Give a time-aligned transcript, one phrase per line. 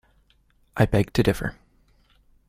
[0.77, 1.55] I beg to differ